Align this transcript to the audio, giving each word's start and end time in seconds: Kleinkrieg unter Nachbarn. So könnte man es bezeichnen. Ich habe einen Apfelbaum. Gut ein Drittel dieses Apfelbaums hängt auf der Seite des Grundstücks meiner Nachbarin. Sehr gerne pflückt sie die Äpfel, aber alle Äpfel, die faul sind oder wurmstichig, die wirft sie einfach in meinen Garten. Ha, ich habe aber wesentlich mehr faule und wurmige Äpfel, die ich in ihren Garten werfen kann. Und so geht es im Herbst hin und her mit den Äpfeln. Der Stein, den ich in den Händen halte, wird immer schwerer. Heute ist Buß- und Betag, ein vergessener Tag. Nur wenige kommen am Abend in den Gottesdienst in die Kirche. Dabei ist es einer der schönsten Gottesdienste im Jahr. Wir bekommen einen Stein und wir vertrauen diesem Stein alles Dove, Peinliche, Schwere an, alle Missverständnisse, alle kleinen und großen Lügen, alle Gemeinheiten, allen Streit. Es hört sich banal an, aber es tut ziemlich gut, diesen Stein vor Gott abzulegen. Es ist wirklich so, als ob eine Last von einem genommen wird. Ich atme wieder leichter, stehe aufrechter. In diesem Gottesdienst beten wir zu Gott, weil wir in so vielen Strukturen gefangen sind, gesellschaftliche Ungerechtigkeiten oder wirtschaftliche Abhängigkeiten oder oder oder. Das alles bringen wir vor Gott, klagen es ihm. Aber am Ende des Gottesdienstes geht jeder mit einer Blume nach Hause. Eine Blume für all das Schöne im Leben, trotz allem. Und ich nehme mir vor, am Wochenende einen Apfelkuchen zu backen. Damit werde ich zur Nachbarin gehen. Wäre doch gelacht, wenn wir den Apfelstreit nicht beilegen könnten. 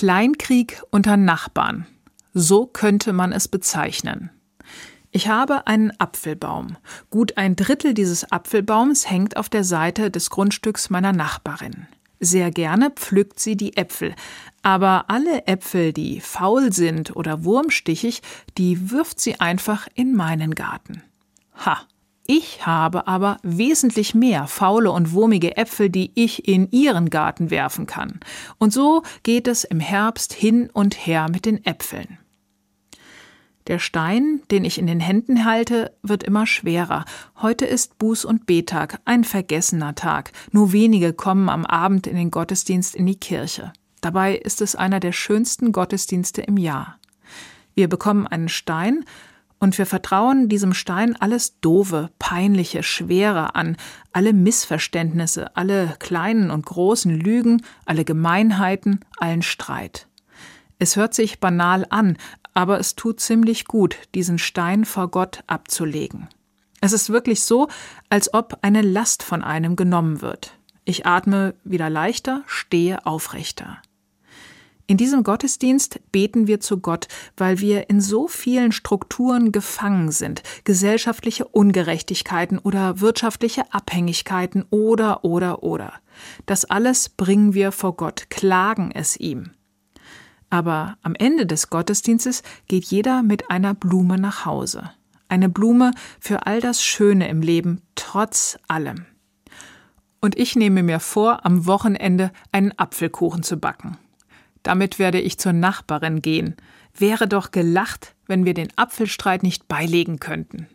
Kleinkrieg 0.00 0.82
unter 0.88 1.18
Nachbarn. 1.18 1.86
So 2.32 2.64
könnte 2.64 3.12
man 3.12 3.32
es 3.32 3.48
bezeichnen. 3.48 4.30
Ich 5.10 5.28
habe 5.28 5.66
einen 5.66 5.92
Apfelbaum. 6.00 6.78
Gut 7.10 7.36
ein 7.36 7.54
Drittel 7.54 7.92
dieses 7.92 8.32
Apfelbaums 8.32 9.10
hängt 9.10 9.36
auf 9.36 9.50
der 9.50 9.62
Seite 9.62 10.10
des 10.10 10.30
Grundstücks 10.30 10.88
meiner 10.88 11.12
Nachbarin. 11.12 11.86
Sehr 12.18 12.50
gerne 12.50 12.92
pflückt 12.92 13.40
sie 13.40 13.58
die 13.58 13.76
Äpfel, 13.76 14.14
aber 14.62 15.10
alle 15.10 15.46
Äpfel, 15.46 15.92
die 15.92 16.22
faul 16.22 16.72
sind 16.72 17.14
oder 17.14 17.44
wurmstichig, 17.44 18.22
die 18.56 18.90
wirft 18.90 19.20
sie 19.20 19.38
einfach 19.38 19.86
in 19.92 20.16
meinen 20.16 20.54
Garten. 20.54 21.02
Ha, 21.66 21.78
ich 22.32 22.64
habe 22.64 23.08
aber 23.08 23.38
wesentlich 23.42 24.14
mehr 24.14 24.46
faule 24.46 24.92
und 24.92 25.10
wurmige 25.10 25.56
Äpfel, 25.56 25.90
die 25.90 26.12
ich 26.14 26.46
in 26.46 26.70
ihren 26.70 27.10
Garten 27.10 27.50
werfen 27.50 27.86
kann. 27.86 28.20
Und 28.56 28.72
so 28.72 29.02
geht 29.24 29.48
es 29.48 29.64
im 29.64 29.80
Herbst 29.80 30.32
hin 30.32 30.70
und 30.72 30.94
her 30.94 31.26
mit 31.28 31.44
den 31.44 31.66
Äpfeln. 31.66 32.18
Der 33.66 33.80
Stein, 33.80 34.42
den 34.52 34.64
ich 34.64 34.78
in 34.78 34.86
den 34.86 35.00
Händen 35.00 35.44
halte, 35.44 35.92
wird 36.04 36.22
immer 36.22 36.46
schwerer. 36.46 37.04
Heute 37.42 37.66
ist 37.66 37.94
Buß- 38.00 38.26
und 38.26 38.46
Betag, 38.46 39.00
ein 39.04 39.24
vergessener 39.24 39.96
Tag. 39.96 40.30
Nur 40.52 40.70
wenige 40.70 41.12
kommen 41.12 41.48
am 41.48 41.66
Abend 41.66 42.06
in 42.06 42.14
den 42.14 42.30
Gottesdienst 42.30 42.94
in 42.94 43.06
die 43.06 43.18
Kirche. 43.18 43.72
Dabei 44.02 44.36
ist 44.36 44.62
es 44.62 44.76
einer 44.76 45.00
der 45.00 45.12
schönsten 45.12 45.72
Gottesdienste 45.72 46.42
im 46.42 46.58
Jahr. 46.58 46.96
Wir 47.74 47.88
bekommen 47.88 48.28
einen 48.28 48.48
Stein 48.48 49.04
und 49.60 49.76
wir 49.78 49.86
vertrauen 49.86 50.48
diesem 50.48 50.74
Stein 50.74 51.14
alles 51.20 51.60
Dove, 51.60 52.10
Peinliche, 52.18 52.82
Schwere 52.82 53.54
an, 53.54 53.76
alle 54.12 54.32
Missverständnisse, 54.32 55.54
alle 55.54 55.94
kleinen 55.98 56.50
und 56.50 56.66
großen 56.66 57.14
Lügen, 57.14 57.62
alle 57.84 58.04
Gemeinheiten, 58.04 59.00
allen 59.18 59.42
Streit. 59.42 60.08
Es 60.78 60.96
hört 60.96 61.14
sich 61.14 61.40
banal 61.40 61.86
an, 61.90 62.16
aber 62.54 62.80
es 62.80 62.96
tut 62.96 63.20
ziemlich 63.20 63.66
gut, 63.66 63.96
diesen 64.14 64.38
Stein 64.38 64.86
vor 64.86 65.08
Gott 65.08 65.44
abzulegen. 65.46 66.28
Es 66.80 66.92
ist 66.92 67.10
wirklich 67.10 67.42
so, 67.42 67.68
als 68.08 68.32
ob 68.32 68.58
eine 68.62 68.80
Last 68.80 69.22
von 69.22 69.44
einem 69.44 69.76
genommen 69.76 70.22
wird. 70.22 70.54
Ich 70.86 71.04
atme 71.04 71.54
wieder 71.62 71.90
leichter, 71.90 72.42
stehe 72.46 73.04
aufrechter. 73.04 73.82
In 74.90 74.96
diesem 74.96 75.22
Gottesdienst 75.22 76.00
beten 76.10 76.48
wir 76.48 76.58
zu 76.58 76.78
Gott, 76.80 77.06
weil 77.36 77.60
wir 77.60 77.88
in 77.88 78.00
so 78.00 78.26
vielen 78.26 78.72
Strukturen 78.72 79.52
gefangen 79.52 80.10
sind, 80.10 80.42
gesellschaftliche 80.64 81.46
Ungerechtigkeiten 81.46 82.58
oder 82.58 83.00
wirtschaftliche 83.00 83.72
Abhängigkeiten 83.72 84.64
oder 84.70 85.24
oder 85.24 85.62
oder. 85.62 85.92
Das 86.44 86.64
alles 86.64 87.08
bringen 87.08 87.54
wir 87.54 87.70
vor 87.70 87.94
Gott, 87.94 88.30
klagen 88.30 88.90
es 88.92 89.16
ihm. 89.16 89.52
Aber 90.48 90.96
am 91.02 91.14
Ende 91.14 91.46
des 91.46 91.70
Gottesdienstes 91.70 92.42
geht 92.66 92.86
jeder 92.86 93.22
mit 93.22 93.48
einer 93.48 93.74
Blume 93.74 94.18
nach 94.18 94.44
Hause. 94.44 94.90
Eine 95.28 95.48
Blume 95.48 95.92
für 96.18 96.48
all 96.48 96.60
das 96.60 96.82
Schöne 96.82 97.28
im 97.28 97.42
Leben, 97.42 97.80
trotz 97.94 98.58
allem. 98.66 99.06
Und 100.20 100.36
ich 100.36 100.56
nehme 100.56 100.82
mir 100.82 100.98
vor, 100.98 101.46
am 101.46 101.66
Wochenende 101.66 102.32
einen 102.50 102.76
Apfelkuchen 102.76 103.44
zu 103.44 103.56
backen. 103.56 103.96
Damit 104.62 104.98
werde 104.98 105.20
ich 105.20 105.38
zur 105.38 105.52
Nachbarin 105.52 106.22
gehen. 106.22 106.56
Wäre 106.96 107.28
doch 107.28 107.50
gelacht, 107.50 108.14
wenn 108.26 108.44
wir 108.44 108.54
den 108.54 108.68
Apfelstreit 108.76 109.42
nicht 109.42 109.68
beilegen 109.68 110.18
könnten. 110.18 110.68